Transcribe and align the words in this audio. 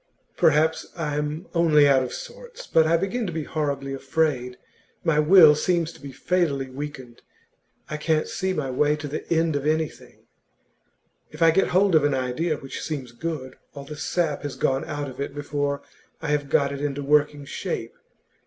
'Perhaps 0.35 0.87
I 0.95 1.15
am 1.15 1.45
only 1.53 1.87
out 1.87 2.01
of 2.01 2.11
sorts. 2.11 2.65
But 2.65 2.87
I 2.87 2.97
begin 2.97 3.27
to 3.27 3.31
be 3.31 3.43
horribly 3.43 3.93
afraid. 3.93 4.57
My 5.03 5.19
will 5.19 5.53
seems 5.53 5.93
to 5.93 6.01
be 6.01 6.11
fatally 6.11 6.71
weakened. 6.71 7.21
I 7.87 7.97
can't 7.97 8.27
see 8.27 8.51
my 8.51 8.71
way 8.71 8.95
to 8.95 9.07
the 9.07 9.31
end 9.31 9.55
of 9.55 9.67
anything; 9.67 10.25
if 11.29 11.43
I 11.43 11.51
get 11.51 11.67
hold 11.67 11.93
of 11.93 12.03
an 12.03 12.15
idea 12.15 12.57
which 12.57 12.81
seems 12.81 13.11
good, 13.11 13.57
all 13.75 13.85
the 13.85 13.95
sap 13.95 14.41
has 14.41 14.55
gone 14.55 14.85
out 14.85 15.07
of 15.07 15.21
it 15.21 15.35
before 15.35 15.83
I 16.19 16.29
have 16.29 16.49
got 16.49 16.71
it 16.71 16.81
into 16.81 17.03
working 17.03 17.45
shape. 17.45 17.93